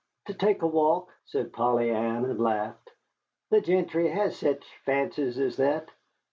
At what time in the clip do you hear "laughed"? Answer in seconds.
2.39-2.89